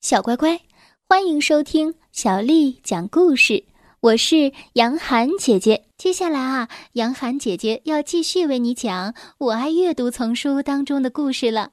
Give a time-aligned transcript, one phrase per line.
[0.00, 0.60] 小乖乖，
[1.08, 3.64] 欢迎收听小丽讲故事。
[3.98, 5.88] 我是杨涵姐姐。
[5.96, 11.72] 接下来啊，杨涵姐姐要继续为你讲《我爱阅读》丛书当中的故事了。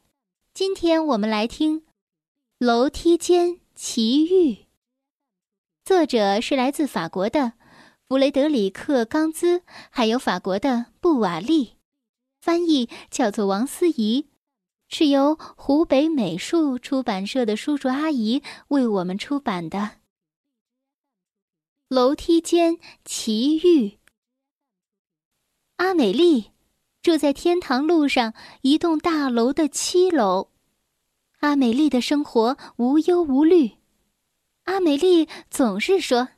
[0.55, 1.81] 今天我们来听
[2.57, 4.53] 《楼梯间奇遇》，
[5.85, 7.53] 作者是来自法国的
[8.07, 9.61] 弗雷德里克·冈兹，
[9.91, 11.73] 还有法国的布瓦利，
[12.41, 14.25] 翻译叫做王思怡。
[14.97, 19.77] 是由湖北美术出版社的叔叔阿姨为我们出版的
[21.89, 23.89] 《楼梯间奇遇》。
[25.75, 26.51] 阿美丽
[27.01, 30.51] 住在天堂路上一栋大楼的七楼。
[31.41, 33.71] 阿美丽的生活无忧无虑。
[34.63, 36.29] 阿美丽总是说：“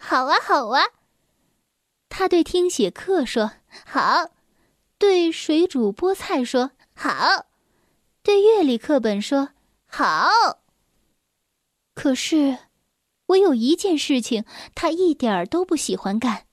[0.00, 0.82] 好啊，好啊。”
[2.10, 3.52] 她对听写课说
[3.86, 4.32] ：“好。”
[4.98, 6.72] 对水煮菠菜说。
[7.00, 7.46] 好，
[8.24, 9.50] 对乐理课本说
[9.86, 10.28] 好。
[11.94, 12.58] 可是，
[13.26, 16.46] 我有一件事情他一点儿都不喜欢干，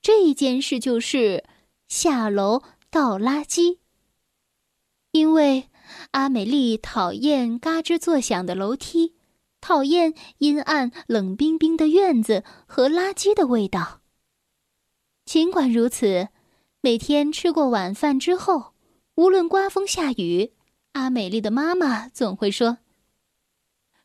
[0.00, 1.42] 这一件事就是
[1.88, 3.78] 下楼倒垃圾。
[5.10, 5.68] 因为
[6.12, 9.16] 阿美丽讨厌嘎吱作响的楼梯，
[9.60, 14.02] 讨厌阴暗冷冰冰的院子和垃圾的味道。
[15.24, 16.28] 尽管如此，
[16.80, 18.74] 每天吃过晚饭之后。
[19.18, 20.52] 无论刮风下雨，
[20.92, 22.78] 阿美丽的妈妈总会说：“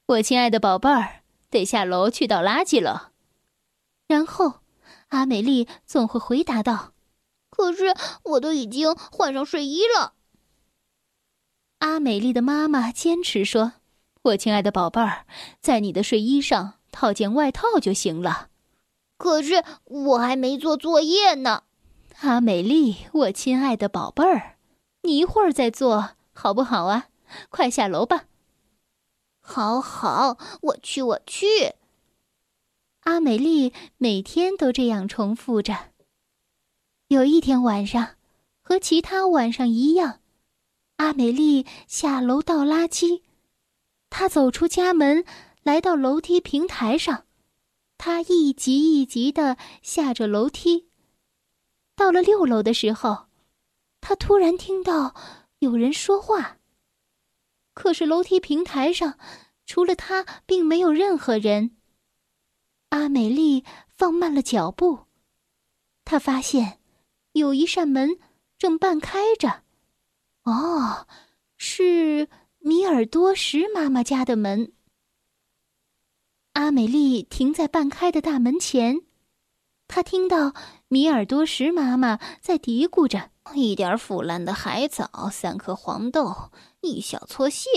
[0.08, 3.11] 我亲爱的宝贝儿，得下楼去倒垃圾了。”
[4.09, 4.61] 然后，
[5.09, 6.94] 阿美丽总会回答道
[7.52, 10.14] ：“可是我都已经换上睡衣了。”
[11.78, 13.73] 阿美丽的妈妈坚持说
[14.23, 15.28] ：“我亲爱的宝贝儿，
[15.61, 18.50] 在你的睡衣上套件外套就行了。”
[19.17, 21.66] 可是我还没做作业呢，
[22.22, 24.52] 阿美丽，我亲爱的宝贝儿。
[25.05, 27.09] 你一会儿再做好不好啊？
[27.49, 28.25] 快下楼吧。
[29.41, 31.75] 好好，我去，我去。
[33.01, 35.91] 阿美丽每天都这样重复着。
[37.09, 38.16] 有一天晚上，
[38.61, 40.22] 和其他晚上一样，
[40.95, 43.23] 阿美丽下楼倒垃圾。
[44.09, 45.25] 她走出家门，
[45.63, 47.25] 来到楼梯平台上，
[47.97, 50.88] 她一级一级的下着楼梯。
[51.94, 53.25] 到了六楼的时候。
[54.06, 55.16] 他突然听到
[55.59, 56.58] 有人说话，
[57.74, 59.18] 可是楼梯平台上
[59.66, 61.78] 除了他，并没有任何人。
[62.90, 65.06] 阿美丽放慢了脚步，
[66.03, 66.80] 她发现
[67.31, 68.19] 有一扇门
[68.58, 69.64] 正半开着。
[70.44, 71.08] 哦，
[71.56, 72.28] 是
[72.59, 74.74] 米尔多什妈妈家的门。
[76.52, 79.03] 阿美丽停在半开的大门前，
[79.88, 80.53] 她听到
[80.90, 83.31] 米尔多什妈妈在嘀咕着。
[83.53, 87.67] 一点腐烂的海藻，三颗黄豆，一小撮蟹，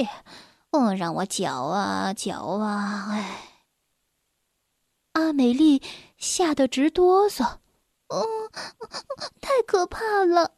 [0.71, 3.09] 嗯，让我搅啊搅啊！
[3.11, 3.51] 哎，
[5.13, 5.83] 阿美丽
[6.17, 7.59] 吓得直哆嗦，
[8.09, 8.25] 嗯，
[9.41, 10.53] 太可怕了。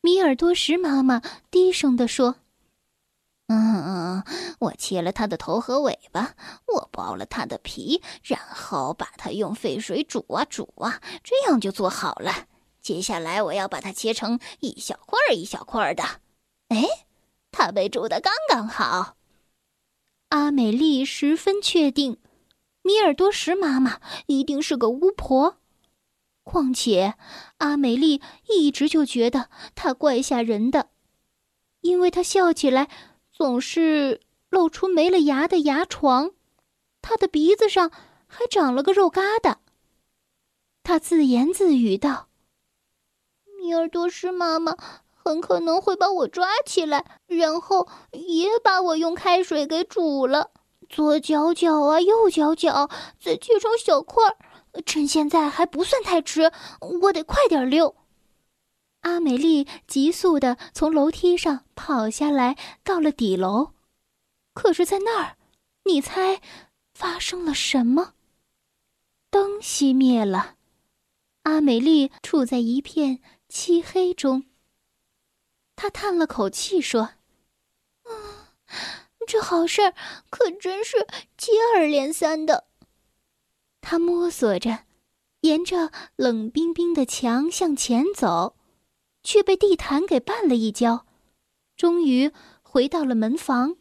[0.00, 1.20] 米尔多什妈妈
[1.50, 2.36] 低声的说
[3.48, 4.22] ：“嗯，
[4.60, 6.34] 我切了它的头和尾巴，
[6.66, 12.46] 我剥了它的皮，然后把它用沸水煮啊煮啊，这样就做好了。”
[12.88, 16.02] 接下来我要把它切成一小块儿一小块儿的，
[16.68, 16.86] 哎，
[17.52, 19.18] 它被煮的刚刚好。
[20.30, 22.16] 阿美丽十分确定，
[22.80, 25.58] 米尔多什妈妈一定是个巫婆。
[26.44, 27.16] 况且，
[27.58, 30.88] 阿美丽一直就觉得她怪吓人的，
[31.82, 32.88] 因为她笑起来
[33.30, 36.30] 总是露出没了牙的牙床，
[37.02, 37.90] 她的鼻子上
[38.26, 39.56] 还长了个肉疙瘩。
[40.82, 42.27] 她自言自语道。
[43.58, 44.76] 米尔多斯妈妈
[45.10, 50.52] 很可能会把我抓起来，然后也把我用开水给煮了，
[50.88, 52.88] 左搅搅啊，右搅搅，
[53.20, 54.36] 再切成小块儿。
[54.86, 56.52] 趁现在还不算太迟，
[57.02, 57.96] 我得快点溜。
[59.00, 63.72] 阿美丽急速的从楼梯上跑下来，到了底楼。
[64.54, 65.36] 可是，在那儿，
[65.84, 66.40] 你猜
[66.94, 68.14] 发生了什么？
[69.30, 70.56] 灯熄灭了，
[71.42, 73.20] 阿美丽处在一片。
[73.48, 74.44] 漆黑中，
[75.74, 77.14] 他叹了口气说
[78.04, 78.46] ：“嗯，
[79.26, 79.94] 这好事儿
[80.28, 81.06] 可真是
[81.36, 82.68] 接二连三的。”
[83.80, 84.84] 他摸索着，
[85.40, 88.56] 沿着冷冰冰的墙向前走，
[89.22, 91.06] 却被地毯给绊了一跤，
[91.74, 92.30] 终于
[92.62, 93.76] 回到了门房。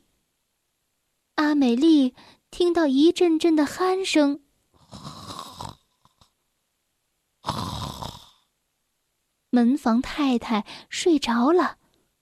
[1.36, 2.16] 阿美丽
[2.50, 4.42] 听到一阵阵的鼾声。
[9.58, 11.78] 门房太太睡着了，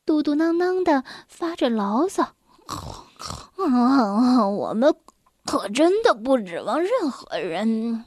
[0.06, 2.34] 嘟嘟囔囔的发着牢骚。
[3.58, 4.96] 我们
[5.44, 8.06] 可真的不指望任何人。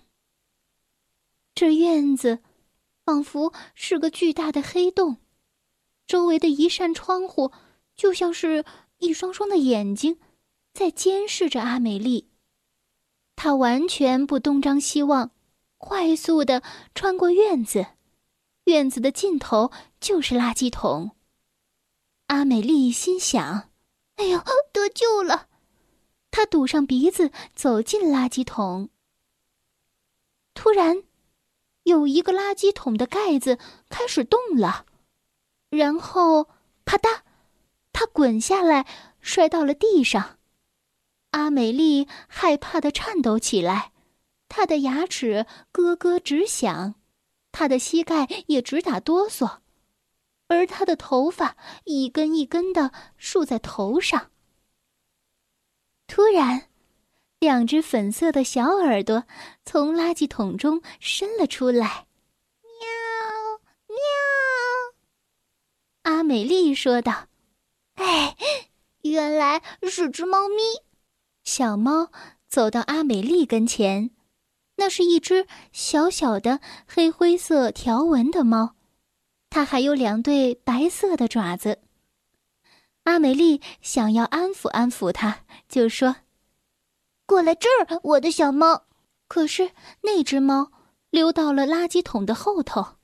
[1.55, 2.39] 这院子
[3.05, 5.19] 仿佛是个巨大的黑洞，
[6.07, 7.53] 周围的一扇窗户
[7.95, 8.65] 就像是
[8.97, 10.19] 一双双的眼睛，
[10.73, 12.31] 在监视着阿美丽。
[13.37, 15.33] 她完全不东张西望，
[15.77, 16.63] 快速的
[16.95, 17.89] 穿过院子，
[18.69, 21.13] 院子的尽头就是垃圾桶。
[22.27, 23.71] 阿美丽心想
[24.17, 24.39] ：“哎呦，
[24.73, 25.49] 得救了！”
[26.31, 28.91] 她堵上鼻子走进垃圾桶，
[30.53, 31.03] 突然。
[31.85, 34.85] 有一个垃圾桶的盖子开始动了，
[35.71, 36.51] 然后
[36.85, 37.21] 啪嗒，
[37.95, 38.87] 他滚下来，
[39.23, 40.39] 摔到了地上。
[41.31, 43.93] 阿美丽害怕的颤抖起来，
[44.51, 46.97] 她的牙齿咯咯直响，
[47.59, 49.59] 他的膝盖也直打哆嗦，
[50.47, 54.31] 而他的头发一根一根的竖在头上。
[56.07, 56.69] 突然。
[57.41, 59.23] 两只粉色的小耳朵
[59.65, 62.09] 从垃圾桶中伸了出来，
[62.63, 62.89] 喵
[63.87, 63.97] 喵。
[66.03, 67.29] 阿美丽说道
[67.95, 68.37] ：“哎，
[69.03, 70.57] 原来是只猫咪。”
[71.45, 72.11] 小猫
[72.49, 74.11] 走到阿美丽跟前，
[74.79, 78.77] 那是一只小小的黑灰色条纹的猫，
[79.51, 81.81] 它还有两对白色的爪子。
[83.03, 85.39] 阿美丽想要安抚安抚它，
[85.69, 86.17] 就说。
[87.27, 88.87] 过来这儿，我的小猫。
[89.27, 89.73] 可是
[90.03, 90.71] 那只猫
[91.11, 92.97] 溜到了垃圾桶的后头。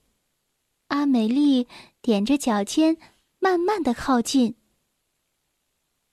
[0.88, 1.67] 阿美丽
[2.03, 2.97] 踮着脚尖，
[3.41, 4.56] 慢慢的靠近。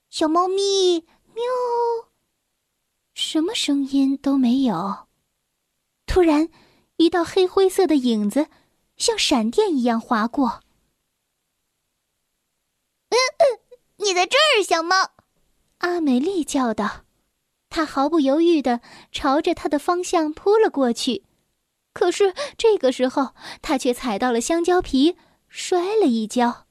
[0.10, 1.44] 小猫咪，喵！
[3.14, 5.08] 什么声音都没有。
[6.14, 6.50] 突然，
[6.98, 8.48] 一道黑灰色的影子
[8.98, 10.62] 像闪电一样划过。
[13.08, 13.60] 嗯嗯，
[13.96, 15.14] 你在这儿，小猫！
[15.78, 17.06] 阿美丽叫道。
[17.70, 18.82] 她毫不犹豫的
[19.14, 21.24] 朝着他的方向扑了过去，
[21.94, 25.16] 可是这个时候他却踩到了香蕉皮，
[25.48, 26.68] 摔了一跤。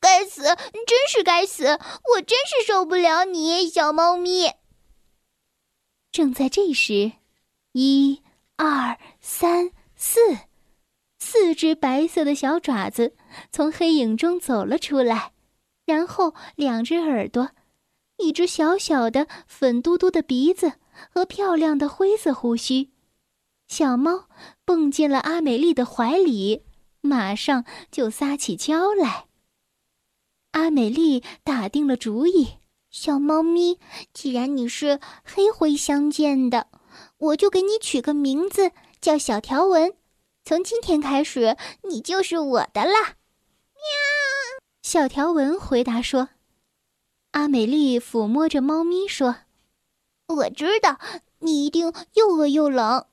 [0.00, 1.66] 该死，真是该死！
[1.66, 4.54] 我真是受不了你，小猫咪。
[6.10, 7.12] 正在这时，
[7.78, 8.22] 一、
[8.56, 10.18] 二、三、四，
[11.18, 13.14] 四只白色的小爪子
[13.52, 15.32] 从黑影中走了出来，
[15.84, 17.50] 然后两只耳朵。
[18.16, 20.72] 一只小小的粉嘟嘟的鼻子
[21.12, 22.92] 和漂亮的灰色胡须，
[23.68, 24.24] 小猫
[24.64, 26.62] 蹦进了阿美丽的怀里，
[27.02, 29.26] 马上就撒起娇来。
[30.52, 32.54] 阿美丽打定了主意：
[32.90, 33.78] 小猫咪，
[34.14, 36.68] 既然你是黑灰相间的，
[37.18, 39.94] 我就给你取个名字叫小条纹。
[40.44, 43.16] 从今天开始，你就是我的啦！
[43.74, 43.82] 喵。
[44.82, 46.28] 小条纹回答说。
[47.32, 49.36] 阿美丽抚摸着猫咪说
[50.28, 50.98] ：“我知道
[51.40, 53.06] 你一定又饿又冷。”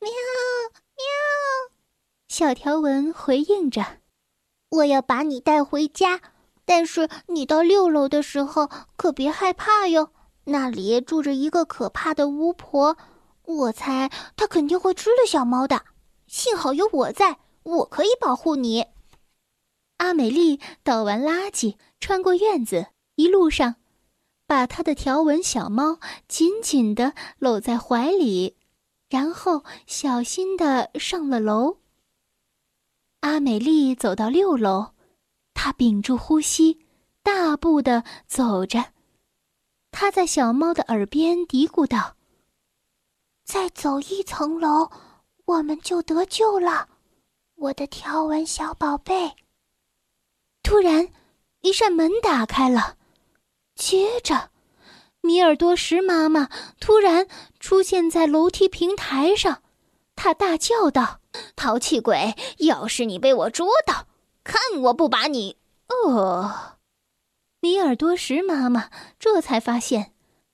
[0.00, 1.72] 喵喵，
[2.28, 4.00] 小条纹回应着
[4.70, 6.20] ：“我要把你带回家，
[6.66, 10.12] 但是你到六楼的时候可别害怕哟，
[10.50, 12.96] 那里住着一个可怕的巫婆，
[13.44, 15.84] 我猜她肯定会吃了小猫的。
[16.26, 18.86] 幸好有我在，我可以保护你。”
[19.98, 22.86] 阿美丽倒完垃圾，穿过院子。
[23.16, 23.74] 一路上，
[24.46, 25.98] 把他的条纹小猫
[26.28, 28.56] 紧紧的搂在怀里，
[29.10, 31.78] 然后小心的上了楼。
[33.20, 34.92] 阿美丽走到六楼，
[35.52, 36.86] 她屏住呼吸，
[37.22, 38.92] 大步的走着。
[39.90, 42.16] 他在小猫的耳边嘀咕道
[43.44, 44.90] ：“再走一层楼，
[45.44, 46.88] 我们就得救了，
[47.56, 49.34] 我的条纹小宝贝。”
[50.62, 51.08] 突然，
[51.62, 52.96] 一扇门打开了。
[53.74, 54.50] 接着，
[55.20, 57.26] 米尔多什妈妈突然
[57.58, 59.62] 出现在楼梯平台上，
[60.14, 61.20] 她大叫道
[61.56, 62.36] ：“淘气鬼！
[62.58, 64.06] 要是你被我捉到，
[64.44, 65.56] 看我不把你……”
[65.88, 66.77] 哦，
[67.60, 70.12] 米尔多什妈妈这才发现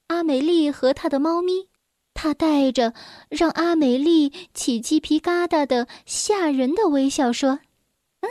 [0.09, 1.69] 阿美丽和她的猫咪，
[2.15, 2.95] 她带着
[3.29, 7.61] 让阿美丽起鸡皮疙瘩的吓人的微笑说。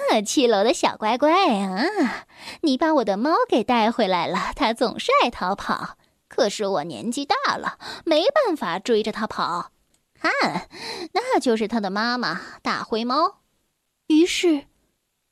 [0.09, 2.25] 嗯，七楼的小乖乖啊，
[2.61, 4.51] 你把我的猫给带回来了。
[4.55, 9.69] 它总是爱逃跑，可是我年纪大了，没办法追着它跑。
[10.15, 10.67] 看，
[11.13, 13.41] 那就是它的妈妈大灰猫。
[14.07, 14.65] 于是，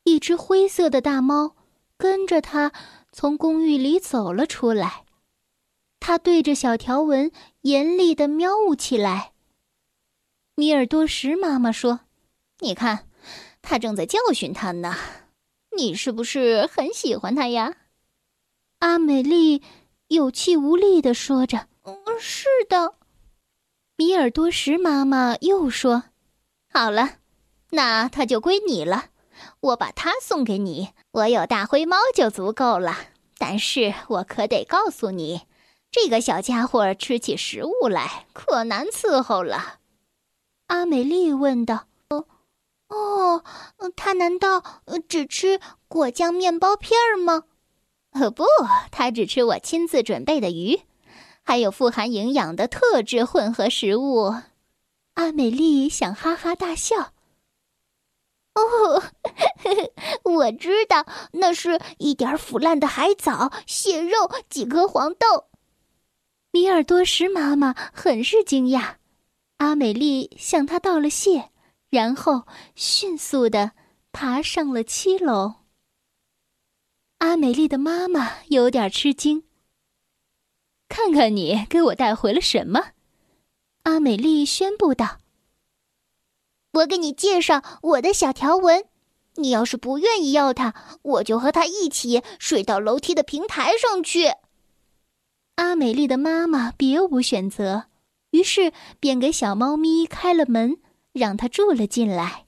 [0.04, 1.56] 一只灰色的大猫
[1.96, 2.70] 跟着它
[3.12, 5.04] 从公寓里走了出来。
[6.00, 9.32] 他对着小条纹严厉的喵呜起来。
[10.56, 12.00] 米尔多什妈妈说
[12.58, 13.08] ：“你看。”
[13.62, 14.96] 他正在教训他呢，
[15.76, 17.76] 你是不是很喜欢他呀？
[18.80, 19.62] 阿美丽
[20.08, 22.96] 有气无力的说着：“嗯，是的。”
[23.94, 26.06] 米尔多什妈妈又说
[26.68, 27.18] ：“好了，
[27.70, 29.10] 那它就归你了。
[29.60, 32.96] 我把它送给你，我有大灰猫就足够了。
[33.38, 35.42] 但是我可得告诉你，
[35.90, 39.78] 这个小家伙吃起食物来可难伺候了。”
[40.68, 42.26] 阿美丽问道：“哦，
[42.88, 43.44] 哦，
[43.96, 44.62] 他难道
[45.08, 47.44] 只吃果酱面包片吗
[48.12, 48.44] ？”“呃，不，
[48.90, 50.80] 他只吃我亲自准备的鱼。”
[51.44, 54.32] 还有富含营养的特制混合食物，
[55.14, 57.11] 阿美丽想哈哈大笑。
[58.54, 59.02] 哦，
[60.24, 65.48] 我知道，那是一点腐烂的海藻、蟹肉、几颗黄豆。
[66.50, 68.96] 米尔多什妈妈很是惊讶。
[69.56, 71.50] 阿美丽向她道了谢，
[71.88, 73.72] 然后迅速的
[74.10, 75.54] 爬上了七楼。
[77.18, 79.44] 阿美丽的妈妈有点吃惊。
[80.88, 82.88] 看看你给我带回了什么，
[83.84, 85.18] 阿美丽宣布道
[86.72, 88.84] ：“我给你介绍我的小条纹，
[89.36, 94.32] 你要是不愿意要它，我就和它一起睡到楼梯的平台上去。”
[95.56, 97.84] 阿美丽的妈妈别无选择，
[98.30, 100.78] 于是便给小猫咪开了门，
[101.12, 102.46] 让它住了进来。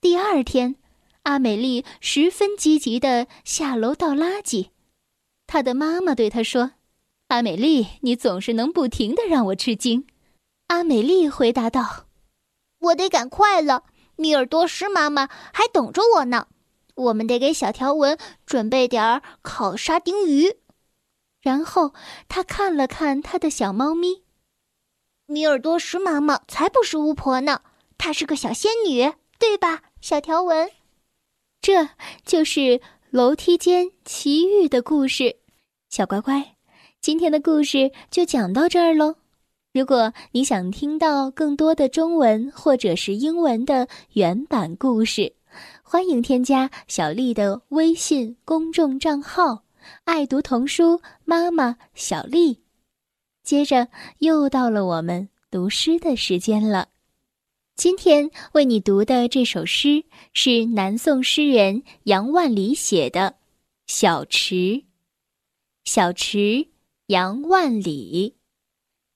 [0.00, 0.76] 第二天，
[1.24, 4.70] 阿美丽十分积极的下楼倒垃圾，
[5.46, 6.72] 她的妈妈对她说。
[7.28, 10.06] 阿美丽，你总是能不停的让我吃惊。
[10.68, 12.06] 阿美丽回答道
[12.80, 13.84] ：“我得赶快了，
[14.16, 16.46] 米尔多什妈妈还等着我呢。
[16.94, 20.56] 我们得给小条纹准备点儿烤沙丁鱼。”
[21.40, 21.94] 然后
[22.28, 24.24] 他看了看他的小猫咪。
[25.26, 27.60] 米尔多什妈妈才不是巫婆呢，
[27.96, 30.70] 她是个小仙女，对吧，小条纹？
[31.60, 31.90] 这
[32.24, 32.80] 就是
[33.10, 35.36] 楼梯间奇遇的故事，
[35.90, 36.56] 小乖乖。
[37.00, 39.16] 今天的故事就讲到这儿喽。
[39.72, 45.34] 如果你想听到更多的中文或者是英文的原版故事，
[45.82, 49.64] 欢迎添加小丽的微信公众账号
[50.04, 52.62] “爱读童书妈妈小丽”。
[53.44, 56.88] 接着又到了我们读诗的时间了。
[57.76, 63.20] 今天为你读的这首诗是南宋诗人杨万里写的
[63.86, 64.54] 《小池》。
[65.84, 66.68] 小池。
[67.08, 68.34] 杨万里，